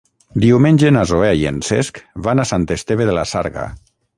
Diumenge 0.45 0.91
na 0.95 1.03
Zoè 1.11 1.29
i 1.41 1.45
en 1.51 1.59
Cesc 1.67 2.01
van 2.29 2.45
a 2.45 2.49
Sant 2.53 2.69
Esteve 2.79 3.07
de 3.11 3.17
la 3.19 3.31
Sarga. 3.35 3.69